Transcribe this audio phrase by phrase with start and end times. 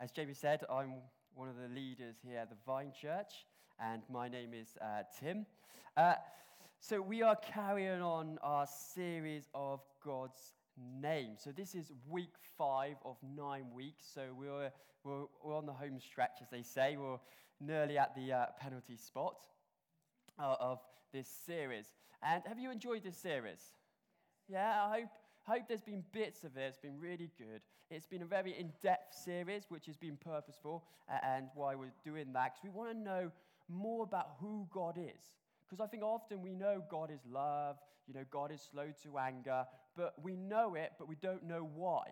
[0.00, 0.94] as Jamie said, I'm
[1.34, 3.46] one of the leaders here at the Vine Church,
[3.80, 5.44] and my name is uh, Tim.
[5.96, 6.14] Uh,
[6.80, 10.54] so, we are carrying on our series of God's
[11.02, 11.32] name.
[11.36, 14.04] So, this is week five of nine weeks.
[14.14, 14.70] So, we're,
[15.02, 16.96] we're, we're on the home stretch, as they say.
[16.96, 17.18] We're
[17.60, 19.48] nearly at the uh, penalty spot
[20.38, 20.78] uh, of
[21.12, 21.86] this series.
[22.22, 23.60] And have you enjoyed this series?
[24.48, 25.10] Yeah, I hope
[25.48, 26.64] hope there's been bits of it.
[26.68, 27.62] It's been really good.
[27.90, 31.92] It's been a very in depth series, which has been purposeful, uh, and why we're
[32.04, 33.30] doing that, because we want to know
[33.68, 35.32] more about who God is.
[35.66, 39.18] Because I think often we know God is love, you know, God is slow to
[39.18, 39.64] anger,
[39.96, 42.04] but we know it, but we don't know why.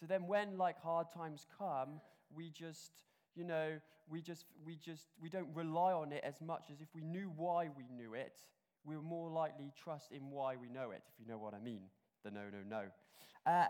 [0.00, 2.00] So then when like hard times come,
[2.34, 2.92] we just,
[3.34, 3.78] you know,
[4.08, 7.30] we just, we just, we don't rely on it as much as if we knew
[7.36, 8.38] why we knew it,
[8.84, 11.60] we we're more likely trust in why we know it, if you know what I
[11.60, 11.82] mean
[12.22, 13.50] the no, no, no.
[13.50, 13.66] Uh,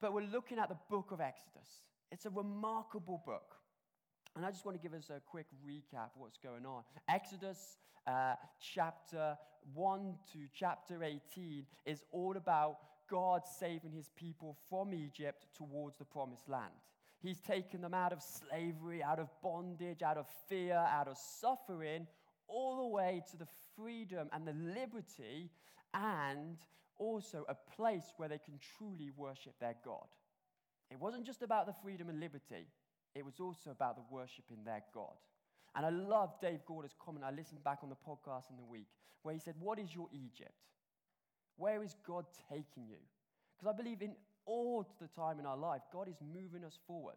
[0.00, 1.68] but we're looking at the book of Exodus.
[2.10, 3.56] It's a remarkable book.
[4.34, 6.82] And I just want to give us a quick recap of what's going on.
[7.08, 9.36] Exodus uh, chapter
[9.74, 12.78] 1 to chapter 18 is all about
[13.10, 16.72] God saving his people from Egypt towards the promised land.
[17.20, 22.06] He's taken them out of slavery, out of bondage, out of fear, out of suffering,
[22.48, 25.50] all the way to the freedom and the liberty
[25.94, 26.56] and
[27.02, 30.06] also a place where they can truly worship their God.
[30.90, 32.66] It wasn't just about the freedom and liberty,
[33.14, 35.16] it was also about the worshiping their God.
[35.74, 37.24] And I love Dave Gorder's comment.
[37.24, 38.88] I listened back on the podcast in the week
[39.22, 40.52] where he said, What is your Egypt?
[41.56, 43.00] Where is God taking you?
[43.56, 44.14] Because I believe in
[44.44, 47.16] all the time in our life, God is moving us forward.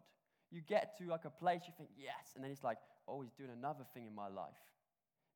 [0.50, 3.32] You get to like a place you think, yes, and then it's like, oh, he's
[3.32, 4.54] doing another thing in my life.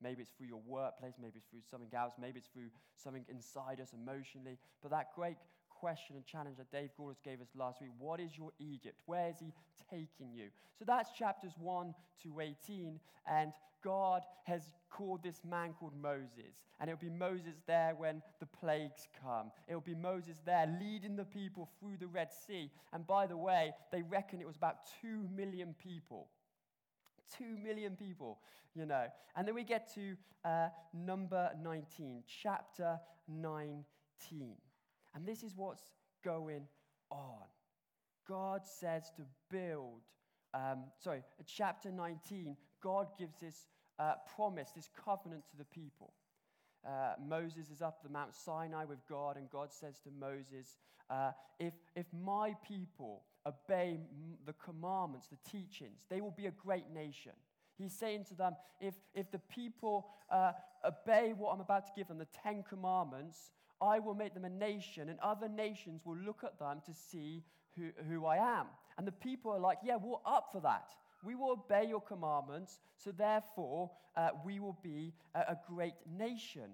[0.02, 3.80] Maybe it's through your workplace, maybe it's through something else, maybe it's through something inside
[3.80, 4.58] us emotionally.
[4.82, 5.36] But that great
[5.68, 8.96] question and challenge that Dave Gordis gave us last week what is your Egypt?
[9.06, 9.52] Where is he
[9.90, 10.48] taking you?
[10.78, 13.00] So that's chapters 1 to 18.
[13.26, 16.64] And God has called this man called Moses.
[16.80, 19.50] And it'll be Moses there when the plagues come.
[19.68, 22.70] It'll be Moses there leading the people through the Red Sea.
[22.92, 26.28] And by the way, they reckon it was about 2 million people.
[27.36, 28.38] Two million people,
[28.74, 29.06] you know.
[29.36, 32.98] And then we get to uh, number 19, chapter
[33.28, 33.84] 19.
[35.14, 35.82] And this is what's
[36.24, 36.62] going
[37.10, 37.46] on.
[38.28, 40.02] God says to build,
[40.54, 43.66] um, sorry, chapter 19, God gives this
[43.98, 46.12] uh, promise, this covenant to the people.
[46.86, 50.78] Uh, Moses is up the Mount Sinai with God, and God says to Moses,
[51.10, 53.98] uh, if, if my people obey
[54.46, 57.32] the commandments, the teachings, they will be a great nation.
[57.78, 60.52] He's saying to them, if, if the people uh,
[60.84, 64.50] obey what I'm about to give them, the Ten Commandments, I will make them a
[64.50, 67.42] nation, and other nations will look at them to see
[67.76, 68.66] who, who I am.
[68.98, 70.90] And the people are like, Yeah, we're up for that.
[71.22, 76.70] We will obey your commandments, so therefore uh, we will be a, a great nation.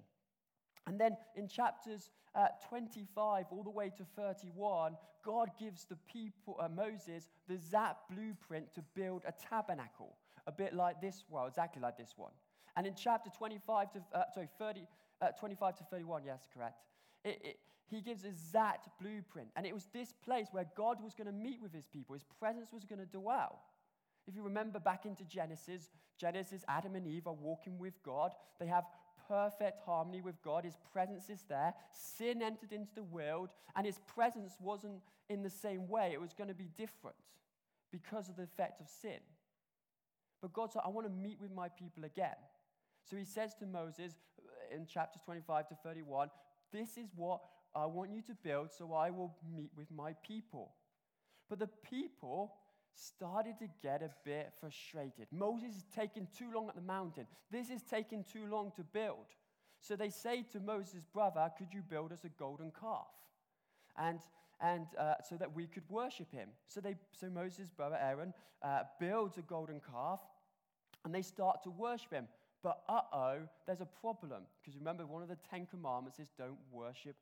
[0.86, 6.56] And then in chapters uh, 25 all the way to 31, God gives the people,
[6.60, 11.82] uh, Moses, the ZAP blueprint to build a tabernacle, a bit like this one, exactly
[11.82, 12.32] like this one.
[12.76, 14.86] And in chapter 25 to, uh, sorry, 30,
[15.22, 16.82] uh, 25 to 31, yes, correct.
[17.24, 17.58] It, it,
[17.88, 19.48] he gives a ZAT blueprint.
[19.56, 22.24] And it was this place where God was going to meet with his people, his
[22.38, 23.60] presence was going to dwell.
[24.28, 28.32] If you remember back into Genesis, Genesis, Adam and Eve are walking with God.
[28.58, 28.84] They have
[29.28, 30.64] perfect harmony with God.
[30.64, 31.74] His presence is there.
[31.92, 36.10] Sin entered into the world, and his presence wasn't in the same way.
[36.12, 37.16] It was going to be different
[37.90, 39.20] because of the effect of sin.
[40.40, 42.36] But God said, I want to meet with my people again.
[43.08, 46.28] So he says to Moses uh, in chapters 25 to 31,
[46.72, 47.40] This is what
[47.74, 50.72] I want you to build, so I will meet with my people.
[51.48, 52.54] But the people
[52.96, 55.26] started to get a bit frustrated.
[55.30, 57.26] Moses is taking too long at the mountain.
[57.50, 59.26] This is taking too long to build.
[59.80, 63.06] So they say to Moses' brother, Could you build us a golden calf?
[63.98, 64.20] And,
[64.60, 66.48] and uh, so that we could worship him.
[66.68, 70.20] So, they, so Moses' brother Aaron uh, builds a golden calf
[71.04, 72.26] and they start to worship him.
[72.62, 74.42] But uh oh, there's a problem.
[74.60, 77.14] Because remember, one of the Ten Commandments is don't worship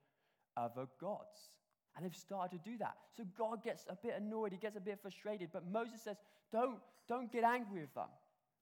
[0.56, 1.50] other gods.
[1.96, 2.96] And they've started to do that.
[3.16, 5.50] So God gets a bit annoyed, he gets a bit frustrated.
[5.52, 6.16] But Moses says,
[6.50, 8.08] Don't, don't get angry with them,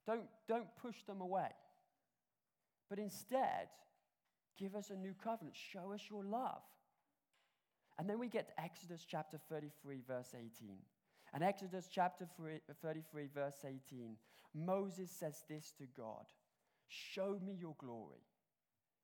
[0.07, 1.49] don't, don't push them away.
[2.91, 3.69] But instead,
[4.59, 6.61] give us a new covenant, show us your love.
[7.99, 10.77] And then we get to Exodus chapter 33, verse 18.
[11.35, 12.27] And Exodus chapter
[12.83, 14.17] 33, verse 18,
[14.55, 16.27] Moses says this to God
[16.89, 18.21] Show me your glory.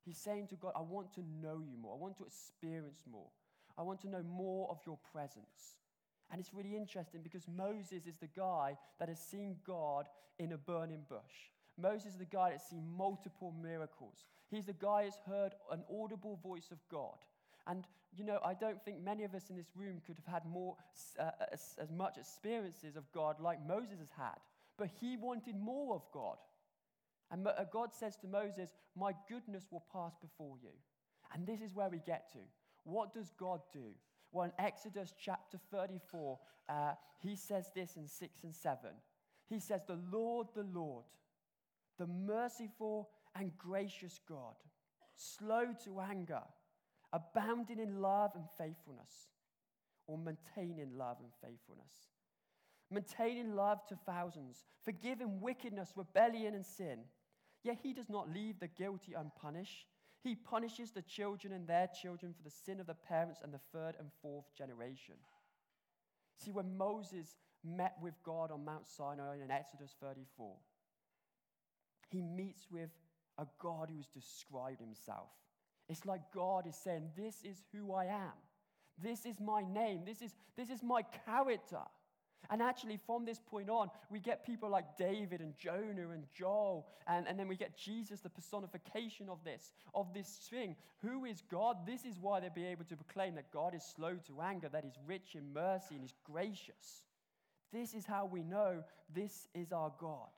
[0.04, 1.94] He's saying to God, I want to know you more.
[1.94, 3.30] I want to experience more.
[3.78, 5.76] I want to know more of your presence.
[6.30, 10.06] And it's really interesting because Moses is the guy that has seen God
[10.38, 11.50] in a burning bush.
[11.80, 14.26] Moses is the guy that's seen multiple miracles.
[14.50, 17.16] He's the guy that's heard an audible voice of God.
[17.66, 17.84] And,
[18.16, 20.76] you know, I don't think many of us in this room could have had more,
[21.18, 24.38] uh, as, as much experiences of God like Moses has had.
[24.76, 26.38] But he wanted more of God.
[27.30, 30.70] And uh, God says to Moses, My goodness will pass before you.
[31.32, 32.38] And this is where we get to.
[32.84, 33.94] What does God do?
[34.32, 36.38] Well, in Exodus chapter 34,
[36.68, 36.92] uh,
[37.22, 38.90] he says this in 6 and 7.
[39.48, 41.04] He says, The Lord, the Lord,
[41.98, 44.54] the merciful and gracious God,
[45.16, 46.42] slow to anger,
[47.12, 49.28] abounding in love and faithfulness,
[50.06, 51.92] or maintaining love and faithfulness.
[52.90, 57.00] Maintaining love to thousands, forgiving wickedness, rebellion, and sin.
[57.62, 59.86] Yet he does not leave the guilty unpunished.
[60.22, 63.60] He punishes the children and their children for the sin of the parents and the
[63.72, 65.14] third and fourth generation.
[66.36, 70.54] See, when Moses met with God on Mount Sinai in Exodus 34,
[72.10, 72.90] he meets with
[73.38, 75.28] a God who has described himself.
[75.88, 78.32] It's like God is saying, This is who I am.
[79.02, 80.02] This is my name.
[80.04, 81.82] This is, this is my character.
[82.50, 86.86] And actually, from this point on, we get people like David and Jonah and Joel,
[87.06, 90.74] and, and then we get Jesus, the personification of this, of this thing.
[91.02, 91.86] Who is God?
[91.86, 94.84] This is why they'll be able to proclaim that God is slow to anger, that
[94.84, 97.02] He's rich in mercy, and He's gracious.
[97.72, 98.82] This is how we know
[99.14, 100.28] this is our God.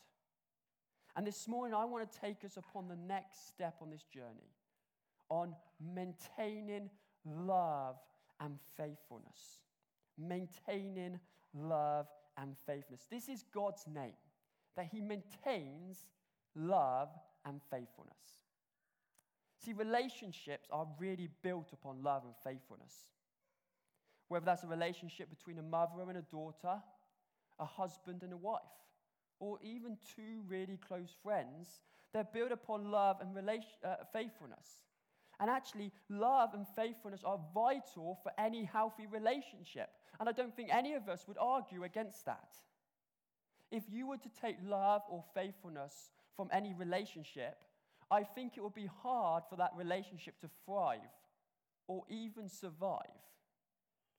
[1.17, 4.51] And this morning, I want to take us upon the next step on this journey
[5.29, 5.55] on
[5.95, 6.91] maintaining
[7.25, 7.97] love
[8.41, 9.61] and faithfulness.
[10.19, 11.21] Maintaining
[11.55, 12.07] love,
[12.37, 13.07] and faithfulness.
[13.11, 14.15] This is God's name,
[14.77, 16.07] that He maintains
[16.55, 17.09] love
[17.45, 18.17] and faithfulness.
[19.59, 22.95] See, relationships are really built upon love and faithfulness.
[24.29, 26.81] Whether that's a relationship between a mother and a daughter,
[27.59, 28.61] a husband and a wife,
[29.39, 31.81] or even two really close friends,
[32.13, 34.85] they're built upon love and relation, uh, faithfulness.
[35.41, 39.89] And actually, love and faithfulness are vital for any healthy relationship.
[40.21, 42.51] And I don't think any of us would argue against that.
[43.71, 47.57] If you were to take love or faithfulness from any relationship,
[48.11, 51.01] I think it would be hard for that relationship to thrive
[51.87, 53.01] or even survive.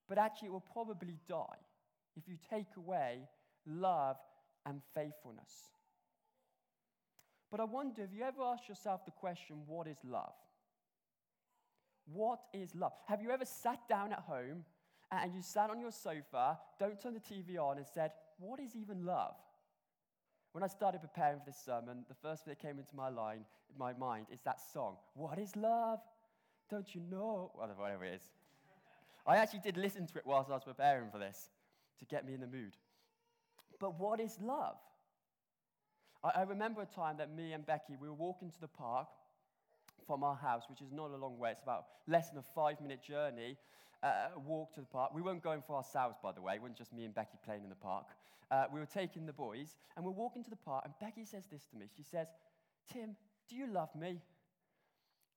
[0.09, 1.61] But actually, it will probably die
[2.15, 3.27] if you take away
[3.67, 4.17] love
[4.65, 5.51] and faithfulness.
[7.51, 10.33] But I wonder, have you ever asked yourself the question, what is love?
[12.05, 12.93] What is love?
[13.07, 14.65] Have you ever sat down at home
[15.11, 18.75] and you sat on your sofa, don't turn the TV on, and said, What is
[18.75, 19.35] even love?
[20.53, 23.45] When I started preparing for this sermon, the first thing that came into my, line,
[23.77, 25.99] my mind is that song, What is love?
[26.69, 27.51] Don't you know?
[27.53, 28.21] Whatever it is.
[29.27, 31.49] I actually did listen to it whilst I was preparing for this
[31.99, 32.75] to get me in the mood.
[33.79, 34.77] But what is love?
[36.23, 39.07] I remember a time that me and Becky, we were walking to the park
[40.05, 42.81] from our house, which is not a long way, it's about less than a five
[42.81, 43.57] minute journey
[44.03, 45.13] uh, walk to the park.
[45.13, 46.55] We weren't going for ourselves, by the way.
[46.55, 48.05] It wasn't just me and Becky playing in the park.
[48.49, 51.45] Uh, we were taking the boys, and we're walking to the park, and Becky says
[51.51, 51.85] this to me.
[51.95, 52.27] She says,
[52.91, 53.15] Tim,
[53.49, 54.19] do you love me?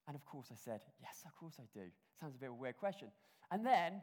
[0.07, 1.87] And of course I said, Yes, of course I do.
[2.21, 3.09] Sounds a bit of a weird question.
[3.51, 4.03] And then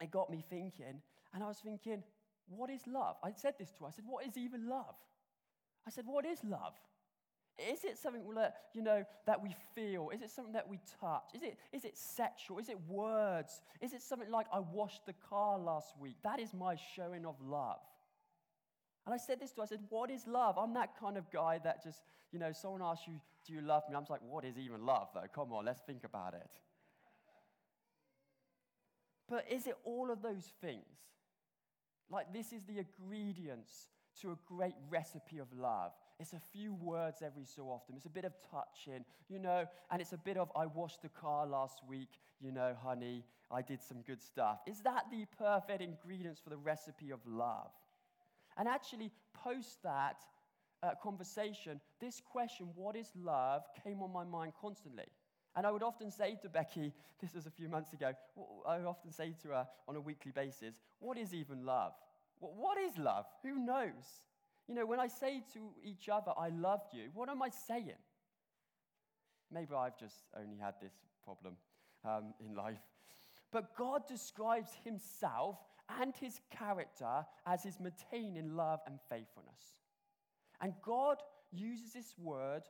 [0.00, 1.00] it got me thinking,
[1.34, 2.02] and I was thinking,
[2.48, 3.16] What is love?
[3.22, 3.86] I said this to her.
[3.88, 4.94] I said, What is even love?
[5.86, 6.74] I said, What is love?
[7.58, 10.10] Is it something that, you know, that we feel?
[10.12, 11.34] Is it something that we touch?
[11.34, 12.58] Is it, is it sexual?
[12.58, 13.62] Is it words?
[13.80, 16.16] Is it something like I washed the car last week?
[16.22, 17.80] That is my showing of love.
[19.06, 20.58] And I said this to her, I said, What is love?
[20.58, 23.14] I'm that kind of guy that just, you know, someone asks you,
[23.46, 23.94] Do you love me?
[23.94, 25.26] I'm just like, What is even love, though?
[25.34, 26.48] Come on, let's think about it.
[29.28, 30.84] But is it all of those things?
[32.10, 33.88] Like, this is the ingredients
[34.20, 35.92] to a great recipe of love.
[36.18, 37.94] It's a few words every so often.
[37.96, 41.10] It's a bit of touching, you know, and it's a bit of, I washed the
[41.10, 42.08] car last week,
[42.40, 44.60] you know, honey, I did some good stuff.
[44.66, 47.70] Is that the perfect ingredients for the recipe of love?
[48.56, 50.16] And actually, post that
[50.82, 55.04] uh, conversation, this question, what is love, came on my mind constantly.
[55.54, 58.12] And I would often say to Becky, this was a few months ago,
[58.66, 61.92] I would often say to her on a weekly basis, what is even love?
[62.38, 63.26] What is love?
[63.42, 64.22] Who knows?
[64.68, 68.02] You know, when I say to each other, I love you, what am I saying?
[69.52, 70.92] Maybe I've just only had this
[71.24, 71.56] problem
[72.04, 72.80] um, in life.
[73.52, 75.58] But God describes himself
[76.00, 79.76] and his character as his maintaining love and faithfulness.
[80.60, 81.18] And God
[81.52, 82.62] uses this word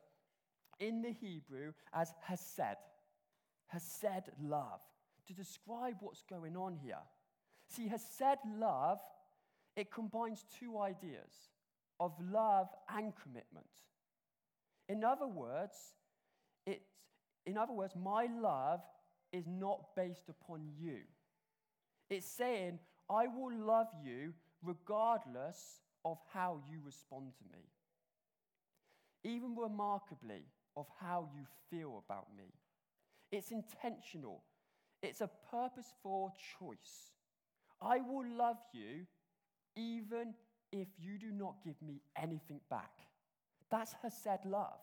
[0.79, 2.77] in the Hebrew as hesed,
[3.69, 4.81] hesed love,
[5.27, 6.99] to describe what's going on here.
[7.69, 8.99] See, Hesed love,
[9.75, 11.33] it combines two ideas
[12.01, 13.67] of love and commitment.
[14.89, 15.77] In other words,
[16.67, 16.85] it's,
[17.47, 18.81] in other words, my love
[19.33, 20.99] is not based upon you.
[22.11, 22.79] It's saying,
[23.11, 27.65] I will love you regardless of how you respond to me,
[29.25, 30.45] even remarkably
[30.77, 32.53] of how you feel about me.
[33.33, 34.45] It's intentional,
[35.03, 37.13] it's a purposeful choice.
[37.83, 39.07] I will love you
[39.77, 40.35] even
[40.73, 42.93] if you do not give me anything back.
[43.71, 44.81] That's Hesed love.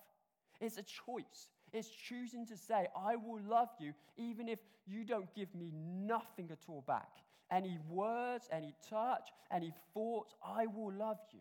[0.60, 1.50] It's a choice.
[1.72, 6.50] It's choosing to say, I will love you even if you don't give me nothing
[6.52, 7.10] at all back.
[7.52, 11.40] Any words, any touch, any thoughts, I will love you.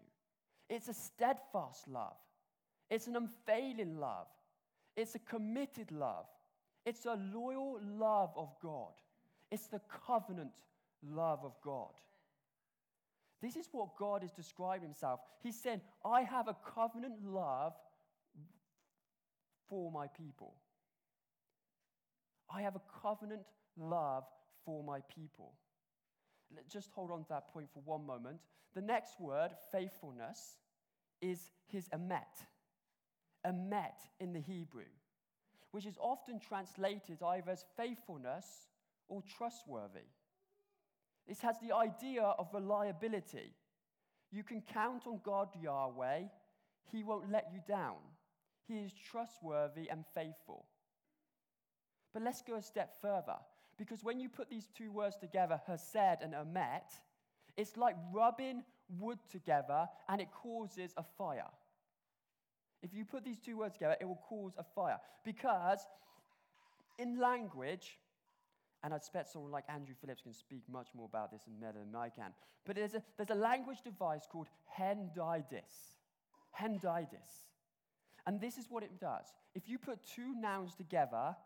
[0.68, 2.16] It's a steadfast love.
[2.90, 4.26] It's an unfailing love.
[4.96, 6.26] It's a committed love.
[6.84, 8.92] It's a loyal love of God.
[9.50, 10.52] It's the covenant
[11.02, 11.92] love of God.
[13.42, 15.20] This is what God is describing himself.
[15.42, 17.74] He's saying, I have a covenant love
[19.68, 20.54] for my people.
[22.54, 23.42] I have a covenant
[23.76, 24.24] love
[24.64, 25.54] for my people.
[26.54, 28.38] Let's just hold on to that point for one moment.
[28.74, 30.58] The next word, faithfulness,
[31.20, 32.46] is his emet.
[33.46, 34.90] Emet in the Hebrew,
[35.72, 38.46] which is often translated either as faithfulness
[39.08, 40.06] or trustworthy.
[41.32, 43.54] This has the idea of reliability.
[44.32, 46.24] You can count on God Yahweh,
[46.90, 47.96] He won't let you down.
[48.68, 50.66] He is trustworthy and faithful.
[52.12, 53.36] But let's go a step further,
[53.78, 57.00] because when you put these two words together, Hesed and Emet,
[57.56, 58.62] it's like rubbing
[58.98, 61.48] wood together and it causes a fire.
[62.82, 64.98] If you put these two words together, it will cause a fire.
[65.24, 65.80] Because
[66.98, 67.96] in language,
[68.82, 71.78] and I expect someone like Andrew Phillips can speak much more about this and better
[71.78, 72.32] than I can.
[72.64, 74.48] But there's a, there's a language device called
[74.78, 75.96] hendiadys.
[76.58, 77.46] Hendiadys.
[78.26, 79.26] And this is what it does.
[79.54, 81.36] If you put two nouns together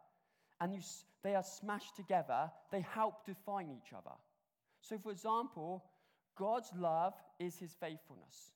[0.61, 0.81] and you,
[1.23, 4.15] they are smashed together, they help define each other.
[4.81, 5.85] So, for example,
[6.37, 8.53] God's love is his faithfulness,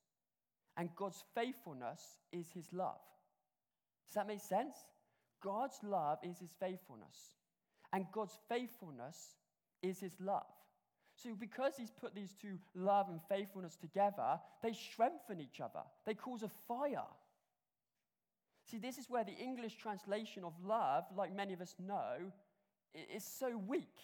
[0.77, 3.01] and God's faithfulness is his love.
[4.07, 4.77] Does that make sense?
[5.43, 7.40] God's love is his faithfulness.
[7.93, 9.37] And God's faithfulness
[9.83, 10.47] is his love.
[11.15, 16.15] So, because he's put these two love and faithfulness together, they strengthen each other, they
[16.15, 17.09] cause a fire.
[18.71, 22.31] See, this is where the English translation of love, like many of us know,
[23.15, 23.99] is so weak.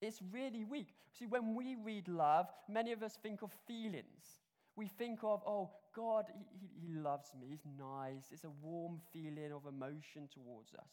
[0.00, 0.88] It's really weak.
[1.18, 4.40] See, when we read love, many of us think of feelings.
[4.76, 8.24] We think of, oh, God, he, he loves me, he's nice.
[8.32, 10.90] It's a warm feeling of emotion towards us.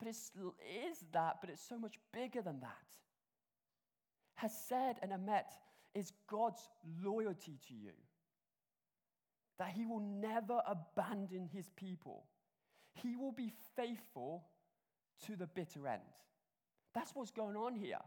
[0.00, 0.16] But it
[0.90, 2.70] is that, but it's so much bigger than that.
[4.34, 5.52] Hesed and Emet
[5.94, 6.66] is God's
[7.04, 7.92] loyalty to you.
[9.58, 12.24] That he will never abandon his people.
[12.94, 14.44] He will be faithful
[15.26, 16.00] to the bitter end.
[16.94, 18.00] That's what's going on here.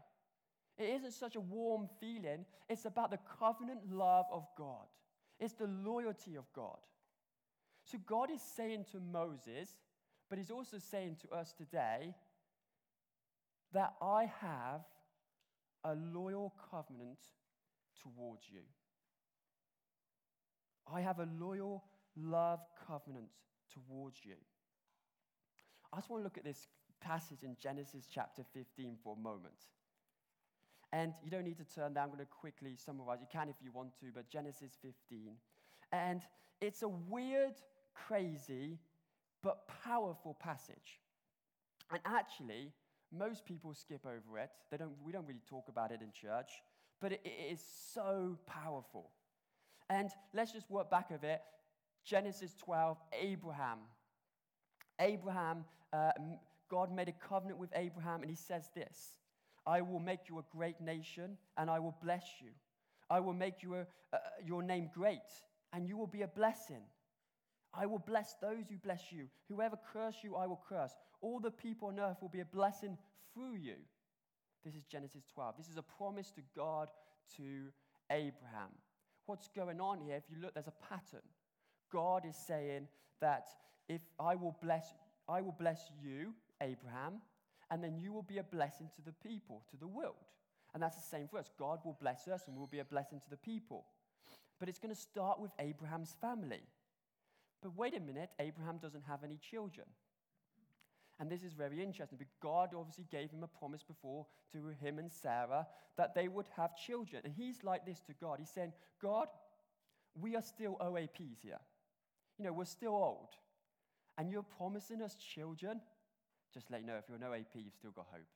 [0.76, 4.86] It isn't such a warm feeling, it's about the covenant love of God,
[5.38, 6.78] it's the loyalty of God.
[7.84, 9.76] So God is saying to Moses,
[10.28, 12.14] but he's also saying to us today
[13.72, 14.82] that I have
[15.84, 17.18] a loyal covenant
[18.00, 18.60] towards you.
[20.92, 21.84] I have a loyal
[22.16, 23.30] love covenant
[23.72, 24.34] towards you.
[25.92, 26.68] I just want to look at this
[27.00, 29.54] passage in Genesis chapter 15 for a moment.
[30.92, 32.02] And you don't need to turn there.
[32.02, 33.18] I'm going to quickly summarize.
[33.20, 35.34] You can if you want to, but Genesis 15.
[35.92, 36.22] And
[36.60, 37.54] it's a weird,
[37.94, 38.78] crazy,
[39.44, 40.98] but powerful passage.
[41.90, 42.72] And actually,
[43.12, 44.50] most people skip over it.
[44.70, 46.50] They don't, we don't really talk about it in church,
[47.00, 49.10] but it, it is so powerful.
[49.90, 51.42] And let's just work back a bit.
[52.04, 53.78] Genesis 12, Abraham.
[54.98, 56.12] Abraham, uh,
[56.70, 59.18] God made a covenant with Abraham, and he says this
[59.66, 62.48] I will make you a great nation, and I will bless you.
[63.10, 63.80] I will make you a,
[64.12, 65.20] uh, your name great,
[65.74, 66.82] and you will be a blessing.
[67.76, 69.26] I will bless those who bless you.
[69.48, 70.92] Whoever curse you, I will curse.
[71.20, 72.96] All the people on earth will be a blessing
[73.32, 73.76] through you.
[74.64, 75.56] This is Genesis 12.
[75.58, 76.88] This is a promise to God
[77.36, 77.68] to
[78.10, 78.70] Abraham.
[79.26, 80.16] What's going on here?
[80.16, 81.26] If you look, there's a pattern.
[81.92, 82.88] God is saying
[83.20, 83.48] that
[83.88, 84.94] if I will bless,
[85.28, 87.20] I will bless you, Abraham,
[87.70, 90.14] and then you will be a blessing to the people, to the world.
[90.72, 91.50] And that's the same for us.
[91.58, 93.84] God will bless us and we'll be a blessing to the people.
[94.58, 96.62] But it's going to start with Abraham's family.
[97.64, 99.86] But wait a minute, Abraham doesn't have any children.
[101.18, 104.98] And this is very interesting because God obviously gave him a promise before to him
[104.98, 105.66] and Sarah
[105.96, 107.22] that they would have children.
[107.24, 108.38] And he's like this to God.
[108.38, 109.28] He's saying, God,
[110.14, 111.58] we are still OAPs here.
[112.38, 113.30] You know, we're still old.
[114.18, 115.80] And you're promising us children.
[116.52, 118.26] Just let you know, if you're an OAP, you've still got hope.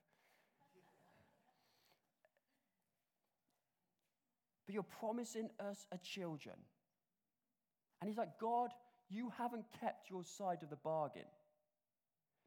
[4.68, 6.56] but you're promising us a children.
[8.02, 8.68] And he's like, God,
[9.10, 11.26] you haven't kept your side of the bargain.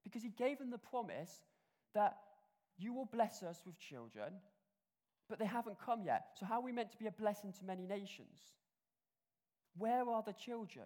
[0.04, 1.44] Because he gave them the promise
[1.94, 2.18] that
[2.78, 4.34] you will bless us with children,
[5.30, 6.30] but they haven't come yet.
[6.40, 8.40] So, how are we meant to be a blessing to many nations?
[9.78, 10.86] Where are the children?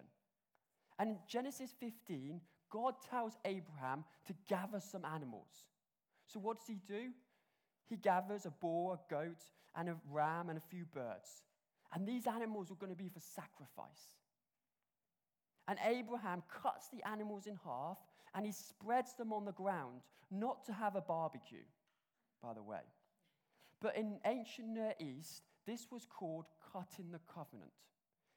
[0.98, 2.40] And in Genesis 15,
[2.70, 5.48] God tells Abraham to gather some animals.
[6.26, 7.10] So, what does he do?
[7.88, 9.42] He gathers a boar, a goat,
[9.74, 11.42] and a ram, and a few birds.
[11.94, 14.16] And these animals are going to be for sacrifice.
[15.68, 17.98] And Abraham cuts the animals in half
[18.34, 21.64] and he spreads them on the ground, not to have a barbecue,
[22.42, 22.82] by the way.
[23.80, 27.72] But in ancient Near East, this was called cutting the covenant.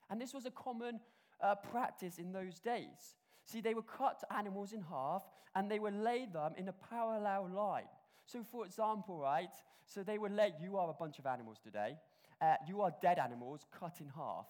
[0.10, 1.00] And this was a common
[1.42, 3.16] uh, practice in those days.
[3.46, 5.24] See, they would cut animals in half
[5.56, 7.90] and they would lay them in a parallel line.
[8.26, 9.50] So, for example, right,
[9.86, 11.96] so they would lay, you are a bunch of animals today,
[12.42, 14.46] uh, you are dead animals cut in half.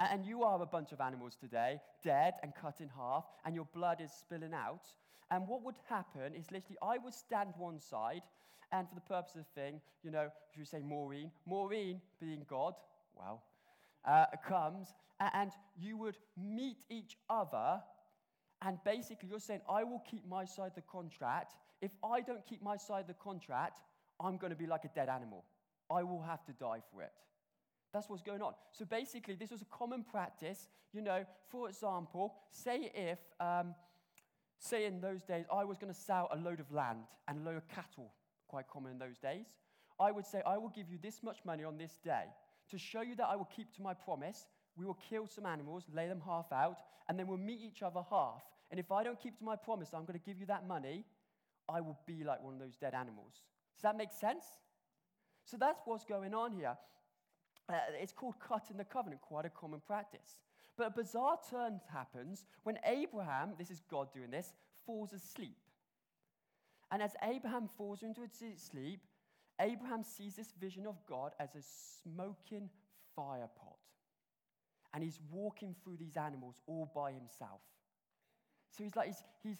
[0.00, 3.66] And you are a bunch of animals today, dead and cut in half, and your
[3.72, 4.82] blood is spilling out.
[5.30, 8.22] And what would happen is literally, I would stand one side,
[8.72, 12.44] and for the purpose of the thing, you know, if you say Maureen, Maureen being
[12.48, 12.74] God,
[13.16, 13.42] well,
[14.04, 17.80] uh, comes, and you would meet each other,
[18.62, 21.54] and basically you're saying, I will keep my side of the contract.
[21.80, 23.78] If I don't keep my side of the contract,
[24.20, 25.44] I'm going to be like a dead animal.
[25.90, 27.12] I will have to die for it.
[27.94, 28.54] That's what's going on.
[28.72, 30.68] So basically, this was a common practice.
[30.92, 33.74] You know, for example, say if, um,
[34.58, 37.42] say in those days, I was going to sell a load of land and a
[37.48, 38.12] load of cattle,
[38.48, 39.46] quite common in those days.
[40.00, 42.24] I would say, I will give you this much money on this day
[42.70, 44.46] to show you that I will keep to my promise.
[44.76, 48.00] We will kill some animals, lay them half out, and then we'll meet each other
[48.10, 48.42] half.
[48.72, 51.04] And if I don't keep to my promise, I'm going to give you that money,
[51.68, 53.34] I will be like one of those dead animals.
[53.76, 54.44] Does that make sense?
[55.44, 56.76] So that's what's going on here.
[57.68, 60.38] Uh, it's called cutting the covenant, quite a common practice.
[60.76, 64.52] But a bizarre turn happens when Abraham, this is God doing this,
[64.86, 65.56] falls asleep.
[66.90, 69.00] And as Abraham falls into a sleep,
[69.60, 71.62] Abraham sees this vision of God as a
[72.02, 72.68] smoking
[73.14, 73.76] fire pot.
[74.92, 77.60] And he's walking through these animals all by himself.
[78.70, 79.58] So he's like, he's, he's,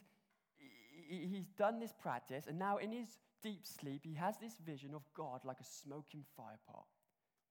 [1.08, 5.02] he's done this practice, and now in his deep sleep, he has this vision of
[5.14, 6.86] God like a smoking fire pot.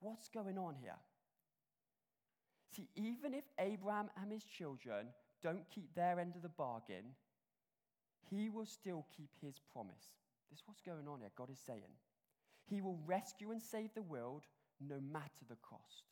[0.03, 0.99] What's going on here?
[2.75, 5.07] See, even if Abraham and his children
[5.41, 7.15] don't keep their end of the bargain,
[8.29, 10.11] he will still keep his promise.
[10.51, 11.95] This is what's going on here, God is saying.
[12.69, 14.43] He will rescue and save the world
[14.85, 16.03] no matter the cost.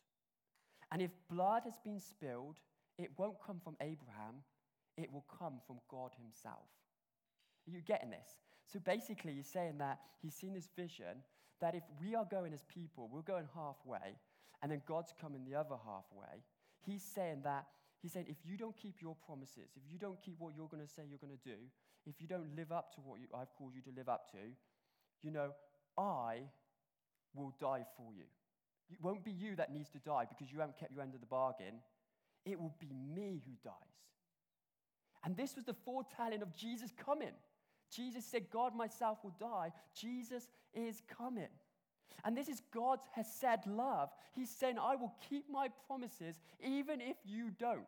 [0.93, 2.59] And if blood has been spilled,
[2.97, 4.35] it won't come from Abraham,
[4.97, 6.69] it will come from God Himself.
[7.67, 8.37] Are you getting this?
[8.71, 11.23] So basically, he's saying that he's seen this vision
[11.61, 14.17] that if we are going as people, we're going halfway,
[14.61, 16.43] and then God's coming the other halfway.
[16.85, 17.65] He's saying that,
[18.01, 20.83] he's saying, if you don't keep your promises, if you don't keep what you're going
[20.85, 21.57] to say you're going to do,
[22.05, 24.37] if you don't live up to what you, I've called you to live up to,
[25.21, 25.51] you know,
[25.97, 26.41] I
[27.35, 28.25] will die for you.
[28.89, 31.21] It won't be you that needs to die because you haven't kept your end of
[31.21, 31.75] the bargain.
[32.45, 33.73] It will be me who dies.
[35.23, 37.33] And this was the foretelling of Jesus coming.
[37.95, 39.71] Jesus hesed, God myself will die.
[39.95, 41.49] Jesus is coming.
[42.23, 43.05] And this is God's
[43.39, 44.09] said love.
[44.33, 47.85] He's saying, I will keep my promises even if you don't.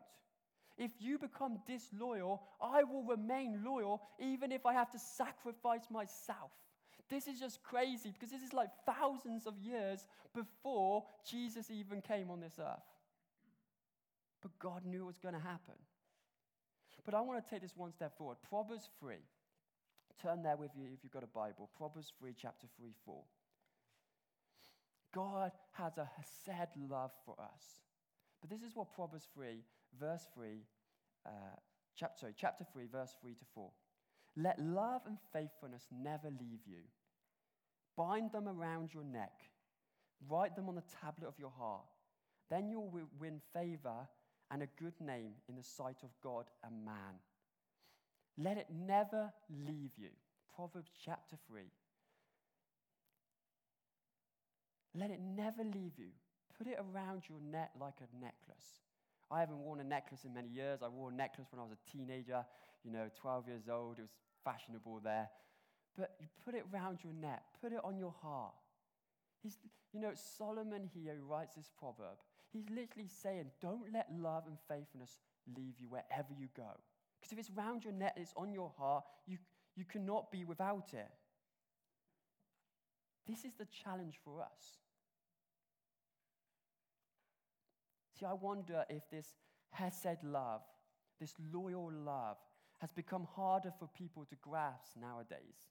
[0.76, 6.50] If you become disloyal, I will remain loyal even if I have to sacrifice myself.
[7.08, 12.30] This is just crazy because this is like thousands of years before Jesus even came
[12.30, 12.82] on this earth.
[14.42, 15.74] But God knew it was going to happen.
[17.04, 18.38] But I want to take this one step forward.
[18.48, 19.16] Proverbs 3.
[20.22, 21.70] Turn there with you if you've got a Bible.
[21.76, 23.22] Proverbs 3, chapter 3, 4.
[25.14, 27.82] God has a hesed love for us.
[28.40, 29.62] But this is what Proverbs 3,
[29.98, 30.48] verse 3,
[31.26, 31.30] uh,
[31.96, 33.70] chapter, sorry, chapter 3, verse 3 to 4.
[34.36, 36.82] Let love and faithfulness never leave you.
[37.96, 39.32] Bind them around your neck.
[40.28, 41.86] Write them on the tablet of your heart.
[42.50, 44.08] Then you'll win favor
[44.50, 47.20] and a good name in the sight of God and man.
[48.36, 50.10] Let it never leave you.
[50.54, 51.62] Proverbs chapter 3.
[54.96, 56.10] Let it never leave you.
[56.56, 58.80] Put it around your neck like a necklace.
[59.30, 60.80] I haven't worn a necklace in many years.
[60.82, 62.44] I wore a necklace when I was a teenager,
[62.84, 63.98] you know, 12 years old.
[63.98, 65.28] It was fashionable there.
[65.98, 68.54] But you put it around your neck, put it on your heart.
[69.42, 69.58] He's,
[69.92, 72.18] you know, Solomon here writes this proverb.
[72.52, 75.18] He's literally saying, don't let love and faithfulness
[75.56, 76.70] leave you wherever you go.
[77.24, 79.38] Because if it's round your neck, it's on your heart, you,
[79.76, 81.08] you cannot be without it.
[83.26, 84.82] This is the challenge for us.
[88.18, 89.26] See, I wonder if this
[89.70, 90.60] Hesed love,
[91.18, 92.36] this loyal love,
[92.80, 95.70] has become harder for people to grasp nowadays.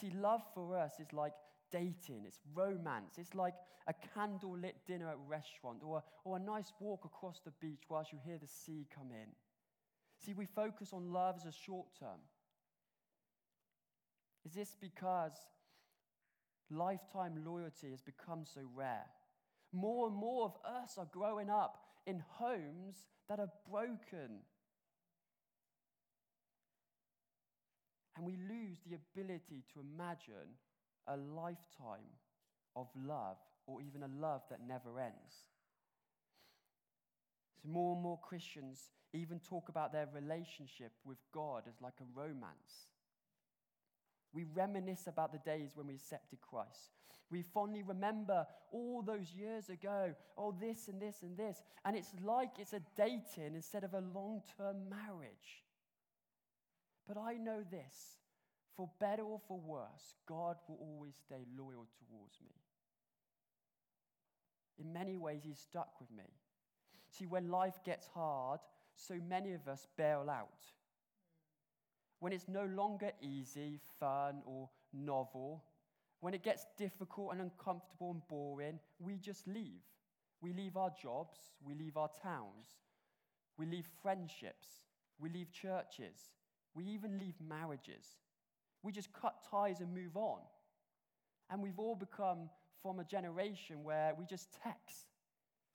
[0.00, 1.32] See, love for us is like
[1.72, 3.54] dating, it's romance, it's like
[3.88, 8.12] a candlelit dinner at a restaurant or, or a nice walk across the beach whilst
[8.12, 9.26] you hear the sea come in.
[10.24, 12.20] See, we focus on love as a short term.
[14.44, 15.32] Is this because
[16.70, 19.06] lifetime loyalty has become so rare?
[19.72, 24.40] More and more of us are growing up in homes that are broken
[28.16, 30.56] And we lose the ability to imagine
[31.06, 32.08] a lifetime
[32.74, 35.34] of love or even a love that never ends.
[37.62, 42.18] So, more and more Christians even talk about their relationship with God as like a
[42.18, 42.88] romance.
[44.32, 46.90] We reminisce about the days when we accepted Christ.
[47.30, 51.62] We fondly remember all those years ago, oh, this and this and this.
[51.84, 55.64] And it's like it's a dating instead of a long term marriage.
[57.08, 58.16] But I know this
[58.76, 62.52] for better or for worse, God will always stay loyal towards me.
[64.78, 66.30] In many ways, He's stuck with me.
[67.08, 68.60] See, when life gets hard,
[68.96, 70.72] so many of us bail out.
[72.18, 75.62] When it's no longer easy, fun, or novel,
[76.20, 79.82] when it gets difficult and uncomfortable and boring, we just leave.
[80.40, 82.66] We leave our jobs, we leave our towns,
[83.58, 84.68] we leave friendships,
[85.18, 86.32] we leave churches,
[86.74, 88.06] we even leave marriages.
[88.82, 90.40] We just cut ties and move on.
[91.50, 92.50] And we've all become
[92.82, 95.06] from a generation where we just text,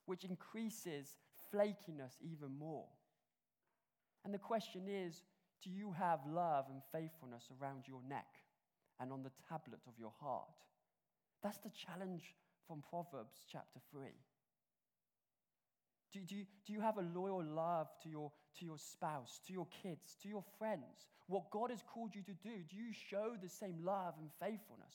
[0.05, 1.17] which increases
[1.53, 2.85] flakiness even more.
[4.23, 5.23] And the question is
[5.63, 8.27] do you have love and faithfulness around your neck
[8.99, 10.49] and on the tablet of your heart?
[11.43, 12.35] That's the challenge
[12.67, 14.09] from Proverbs chapter 3.
[16.13, 19.67] Do, do, do you have a loyal love to your, to your spouse, to your
[19.81, 21.07] kids, to your friends?
[21.27, 24.93] What God has called you to do, do you show the same love and faithfulness?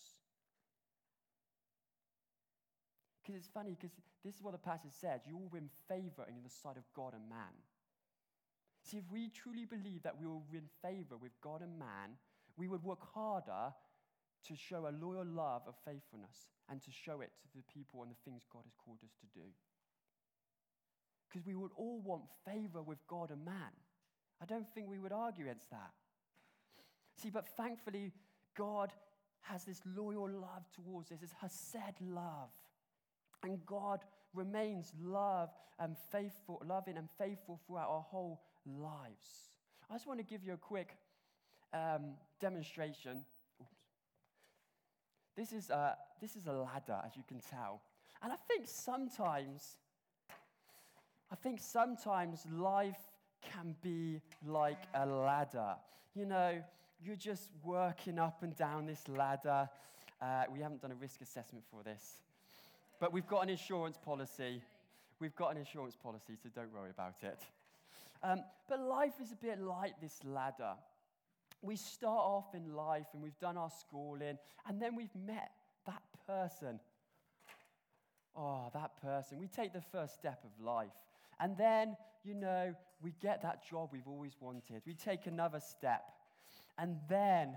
[3.23, 6.43] Because it's funny, because this is what the passage said you will win favor in
[6.45, 7.55] the sight of God and man.
[8.87, 12.15] See, if we truly believe that we will in favor with God and man,
[12.57, 13.75] we would work harder
[14.47, 18.11] to show a loyal love of faithfulness and to show it to the people and
[18.11, 19.47] the things God has called us to do
[21.37, 23.73] because we would all want favor with God and man.
[24.41, 25.91] I don't think we would argue against that.
[27.15, 28.13] See, but thankfully,
[28.57, 28.93] God
[29.43, 32.51] has this loyal love towards us, this Hesed love.
[33.43, 34.01] And God
[34.35, 39.51] remains love and faithful, loving and faithful throughout our whole lives.
[39.91, 40.97] I just want to give you a quick
[41.73, 43.25] um, demonstration.
[45.37, 47.83] This is, a, this is a ladder, as you can tell.
[48.23, 49.77] And I think sometimes
[51.31, 53.01] I think sometimes life
[53.43, 55.75] can be like a ladder.
[56.15, 56.63] You know,
[57.03, 59.69] you're just working up and down this ladder.
[60.23, 62.21] Uh, we haven't done a risk assessment for this,
[63.01, 64.63] but we've got an insurance policy.
[65.19, 67.41] We've got an insurance policy, so don't worry about it.
[68.23, 70.75] Um, but life is a bit like this ladder.
[71.63, 75.51] We start off in life and we've done our schooling, and then we've met
[75.87, 76.81] that person.
[78.37, 79.39] Oh, that person.
[79.39, 80.93] We take the first step of life.
[81.41, 84.83] And then, you know, we get that job we've always wanted.
[84.87, 86.05] We take another step.
[86.79, 87.57] And then,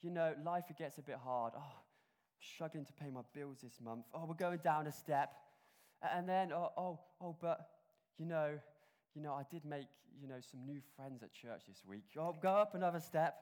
[0.00, 1.52] you know, life gets a bit hard.
[1.56, 1.82] Oh,
[2.40, 4.04] struggling to pay my bills this month.
[4.12, 5.32] Oh, we're going down a step.
[6.02, 7.68] And then, oh, oh, oh, but,
[8.18, 8.58] you know,
[9.14, 9.86] you know, I did make,
[10.20, 12.04] you know, some new friends at church this week.
[12.18, 13.36] Oh, go up another step.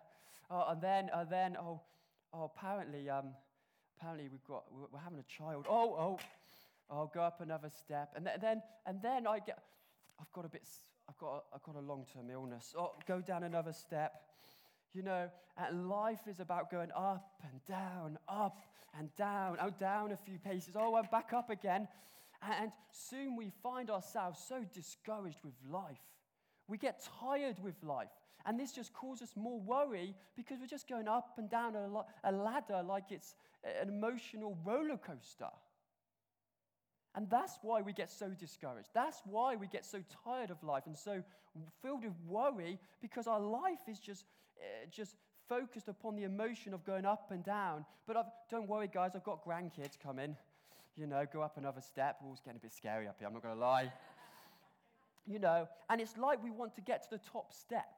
[0.51, 1.81] Oh, and then, and then, oh,
[2.33, 3.27] oh, apparently, um,
[3.99, 5.67] apparently we've got, we're having a child.
[5.69, 6.19] Oh, oh,
[6.91, 8.13] I'll go up another step.
[8.17, 9.59] And then, and then I get,
[10.21, 10.63] I've got a bit,
[11.09, 12.75] I've got a, I've got a long-term illness.
[12.77, 14.13] Oh, go down another step.
[14.93, 18.59] You know, and life is about going up and down, up
[18.99, 20.75] and down, oh, down a few paces.
[20.77, 21.87] Oh, I'm back up again.
[22.43, 26.01] And soon we find ourselves so discouraged with life.
[26.69, 28.09] We get tired with life.
[28.47, 32.83] And this just causes more worry because we're just going up and down a, ladder
[32.83, 33.35] like it's
[33.83, 35.51] an emotional roller coaster.
[37.15, 38.89] And that's why we get so discouraged.
[38.95, 41.23] That's why we get so tired of life and so
[41.83, 44.25] filled with worry because our life is just,
[44.59, 45.17] uh, just
[45.49, 47.85] focused upon the emotion of going up and down.
[48.07, 50.37] But I've, don't worry, guys, I've got grandkids coming.
[50.97, 52.19] You know, go up another step.
[52.25, 53.93] Oh, it's getting a bit scary up here, I'm not going to lie.
[55.27, 57.89] you know, and it's like we want to get to the top step.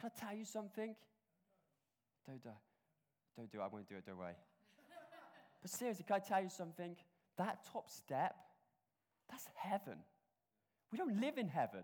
[0.00, 0.94] Can I tell you something?
[2.26, 2.50] Don't do.
[3.36, 3.62] Don't do it.
[3.62, 4.34] I won't do it, don't worry.
[5.62, 6.96] but seriously, can I tell you something?
[7.38, 8.34] That top step,
[9.30, 9.98] that's heaven.
[10.92, 11.82] We don't live in heaven.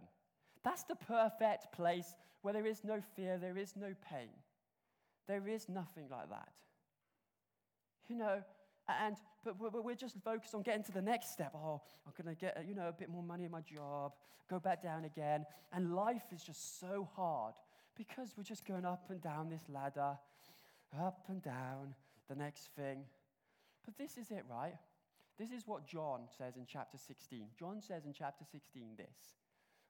[0.65, 4.29] That's the perfect place where there is no fear, there is no pain.
[5.29, 6.49] There is nothing like that.
[8.09, 8.43] You know,
[9.01, 11.53] and but, we're just focused on getting to the next step.
[11.55, 14.13] Oh, I'm to get you know a bit more money in my job,
[14.49, 17.55] go back down again, and life is just so hard
[17.97, 20.17] because we're just going up and down this ladder,
[20.99, 21.95] up and down
[22.29, 23.05] the next thing.
[23.85, 24.75] But this is it, right?
[25.39, 27.47] This is what John says in chapter 16.
[27.59, 29.35] John says in chapter 16 this.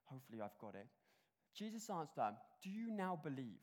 [0.04, 0.86] Hopefully, I've got it.
[1.54, 3.60] Jesus answered them, Do you now believe?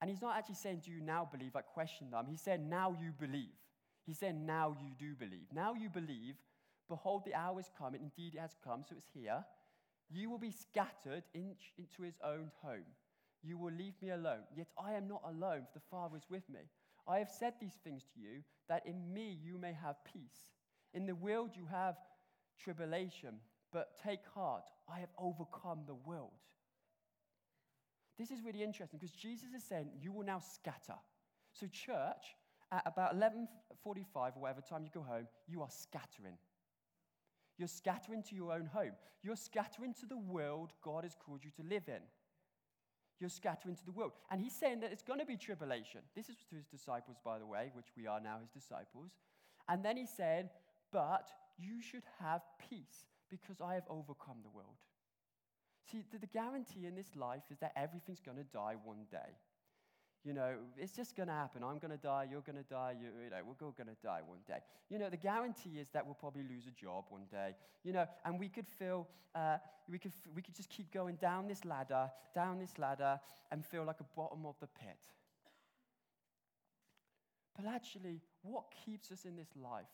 [0.00, 1.54] And he's not actually saying, Do you now believe?
[1.54, 2.26] Like, question them.
[2.28, 3.54] He said, Now you believe.
[4.06, 5.46] He said, Now you do believe.
[5.52, 6.36] Now you believe.
[6.88, 7.94] Behold, the hour is come.
[7.94, 8.84] Indeed, it has come.
[8.88, 9.44] So it's here.
[10.08, 12.86] You will be scattered in, into his own home.
[13.42, 14.44] You will leave me alone.
[14.56, 16.60] Yet I am not alone, for the Father is with me.
[17.08, 20.52] I have said these things to you, that in me you may have peace.
[20.94, 21.96] In the world you have
[22.62, 23.34] tribulation,
[23.72, 26.32] but take heart, I have overcome the world.
[28.18, 30.98] This is really interesting because Jesus is saying, You will now scatter.
[31.52, 32.36] So, church,
[32.72, 36.38] at about 11:45 or whatever time you go home, you are scattering.
[37.58, 38.92] You're scattering to your own home.
[39.22, 42.02] You're scattering to the world God has called you to live in.
[43.18, 44.12] You're scattering to the world.
[44.30, 46.02] And he's saying that it's going to be tribulation.
[46.14, 49.12] This is to his disciples, by the way, which we are now his disciples.
[49.68, 50.50] And then he said,
[50.92, 54.76] But you should have peace because I have overcome the world.
[55.90, 59.38] See, the, guarantee in this life is that everything's going to die one day.
[60.26, 61.62] You know, it's just going to happen.
[61.62, 64.02] I'm going to die, you're going to die, you, you know, we're all going to
[64.02, 64.58] die one day.
[64.90, 67.54] You know, the guarantee is that we'll probably lose a job one day.
[67.84, 69.58] You know, and we could feel, uh,
[69.88, 73.20] we, could, we could just keep going down this ladder, down this ladder,
[73.52, 74.98] and feel like a bottom of the pit.
[77.54, 79.86] But actually, what keeps us in this life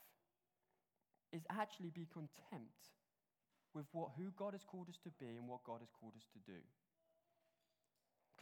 [1.30, 2.72] is actually be content
[3.74, 6.24] with what, who God has called us to be and what God has called us
[6.32, 6.58] to do.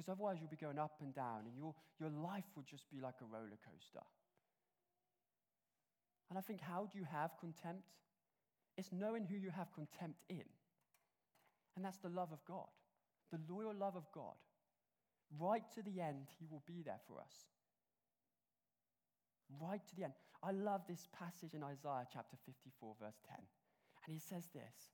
[0.01, 3.03] Because otherwise, you'll be going up and down, and your, your life will just be
[3.03, 4.01] like a roller coaster.
[6.31, 7.85] And I think, how do you have contempt?
[8.79, 10.49] It's knowing who you have contempt in.
[11.77, 12.73] And that's the love of God,
[13.31, 14.41] the loyal love of God.
[15.39, 17.35] Right to the end, He will be there for us.
[19.61, 20.15] Right to the end.
[20.43, 23.37] I love this passage in Isaiah chapter 54, verse 10.
[23.37, 24.89] And he says this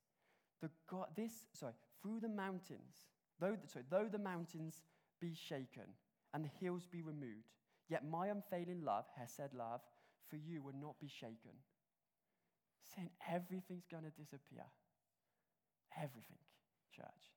[0.60, 3.06] the God, this, sorry, through the mountains,
[3.38, 4.82] though, sorry, though the mountains
[5.20, 5.94] be shaken
[6.34, 7.54] and the hills be removed,
[7.88, 9.80] yet my unfailing love, Hesed love,
[10.28, 11.56] for you will not be shaken.
[12.94, 14.64] Saying everything's going to disappear.
[15.96, 16.38] Everything,
[16.94, 17.32] church.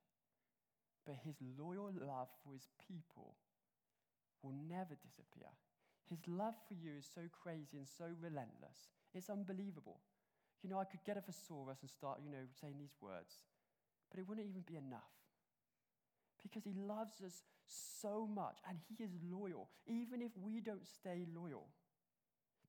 [1.05, 3.35] But his loyal love for his people
[4.43, 5.49] will never disappear.
[6.09, 8.89] His love for you is so crazy and so relentless.
[9.13, 10.01] It's unbelievable.
[10.63, 13.45] You know, I could get a thesaurus and start, you know, saying these words,
[14.09, 15.13] but it wouldn't even be enough.
[16.41, 21.25] Because he loves us so much and he is loyal, even if we don't stay
[21.35, 21.67] loyal.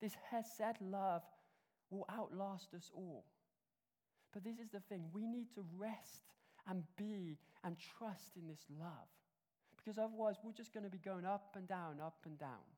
[0.01, 1.23] This Hesed love
[1.91, 3.25] will outlast us all.
[4.33, 6.23] But this is the thing we need to rest
[6.69, 9.09] and be and trust in this love.
[9.77, 12.69] Because otherwise, we're just going to be going up and down, up and down.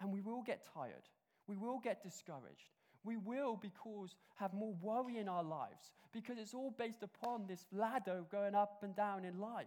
[0.00, 1.08] And we will get tired.
[1.46, 2.70] We will get discouraged.
[3.02, 7.64] We will because have more worry in our lives because it's all based upon this
[7.72, 9.66] ladder going up and down in life.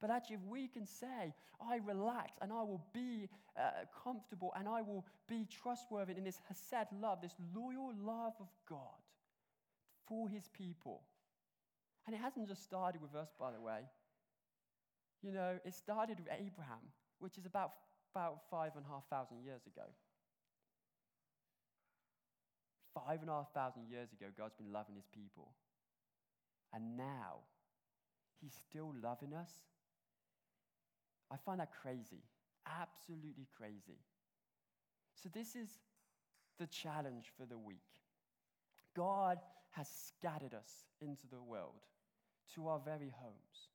[0.00, 3.70] But actually, if we can say, I relax and I will be uh,
[4.04, 9.02] comfortable and I will be trustworthy in this Hesed love, this loyal love of God
[10.06, 11.02] for his people.
[12.06, 13.80] And it hasn't just started with us, by the way.
[15.22, 16.80] You know, it started with Abraham,
[17.18, 17.72] which is about,
[18.14, 19.86] about five and a half thousand years ago.
[22.94, 25.50] Five and a half thousand years ago, God's been loving his people.
[26.72, 27.42] And now,
[28.40, 29.50] he's still loving us.
[31.30, 32.22] I find that crazy,
[32.66, 33.98] absolutely crazy.
[35.14, 35.68] So, this is
[36.58, 37.78] the challenge for the week.
[38.96, 39.38] God
[39.70, 41.86] has scattered us into the world,
[42.54, 43.68] to our very homes.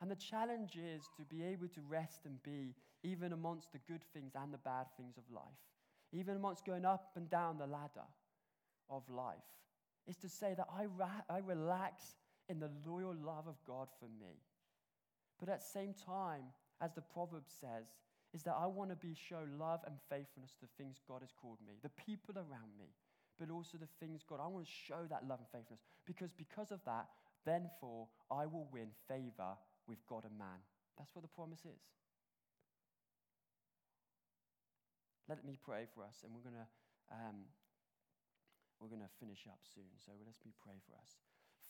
[0.00, 4.02] And the challenge is to be able to rest and be even amongst the good
[4.12, 5.44] things and the bad things of life,
[6.12, 8.08] even amongst going up and down the ladder
[8.90, 9.36] of life.
[10.08, 12.16] is to say that I, ra- I relax
[12.48, 14.40] in the loyal love of God for me.
[15.38, 16.42] But at the same time,
[16.82, 17.86] as the proverb says,
[18.34, 21.32] is that I want to be show love and faithfulness to the things God has
[21.32, 22.90] called me, the people around me,
[23.38, 24.40] but also the things God.
[24.42, 27.06] I want to show that love and faithfulness because because of that,
[27.44, 29.54] then for I will win favor
[29.86, 30.60] with God and man.
[30.98, 31.82] That's what the promise is.
[35.28, 36.66] Let me pray for us, and we're to
[37.12, 37.46] um,
[38.80, 39.92] we're to finish up soon.
[40.02, 41.22] So let me pray for us.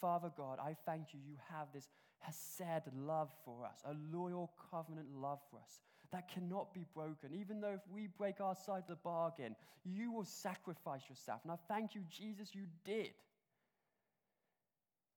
[0.03, 1.21] Father God, I thank you.
[1.25, 1.89] You have this
[2.19, 5.81] hesed love for us, a loyal covenant love for us
[6.13, 7.31] that cannot be broken.
[7.33, 11.41] Even though if we break our side of the bargain, you will sacrifice yourself.
[11.45, 13.13] And I thank you, Jesus, you did.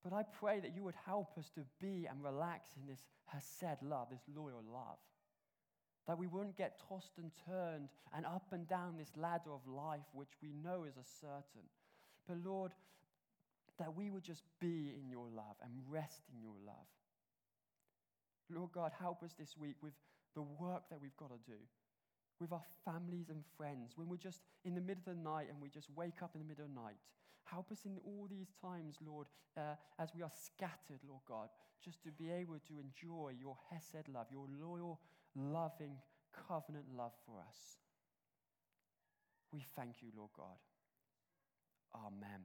[0.04, 3.82] But I pray that you would help us to be and relax in this hesed
[3.82, 5.00] love, this loyal love.
[6.08, 10.06] That we wouldn't get tossed and turned and up and down this ladder of life,
[10.14, 11.68] which we know is a certain.
[12.28, 12.72] But Lord,
[13.80, 16.88] that we would just be in your love and rest in your love.
[18.50, 19.94] Lord God, help us this week with
[20.36, 21.58] the work that we've got to do,
[22.40, 25.62] with our families and friends, when we're just in the middle of the night and
[25.62, 26.98] we just wake up in the middle of the night.
[27.46, 31.50] Help us in all these times, Lord, uh, as we are scattered, Lord God,
[31.84, 35.00] just to be able to enjoy your Hesed love, your loyal,
[35.36, 35.98] loving,
[36.48, 37.78] covenant love for us.
[39.54, 40.58] We thank you, Lord God.
[41.96, 42.42] Amen.